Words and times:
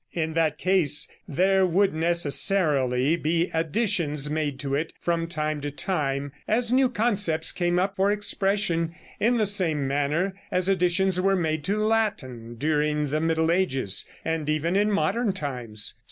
In 0.13 0.33
that 0.33 0.57
case 0.57 1.07
there 1.27 1.63
would 1.63 1.93
necessarily 1.93 3.15
be 3.15 3.51
additions 3.53 4.31
made 4.31 4.57
to 4.61 4.73
it 4.73 4.93
from 4.99 5.27
time 5.27 5.61
to 5.61 5.69
time, 5.69 6.31
as 6.47 6.71
new 6.71 6.89
concepts 6.89 7.51
came 7.51 7.77
up 7.77 7.95
for 7.97 8.09
expression, 8.11 8.95
in 9.19 9.37
the 9.37 9.45
same 9.45 9.87
manner 9.87 10.33
as 10.49 10.67
additions 10.67 11.21
were 11.21 11.35
made 11.35 11.63
to 11.65 11.77
Latin 11.77 12.55
during 12.55 13.09
the 13.09 13.21
Middle 13.21 13.51
Ages, 13.51 14.05
and 14.25 14.49
even 14.49 14.75
in 14.75 14.89
modern 14.89 15.33
times. 15.33 15.93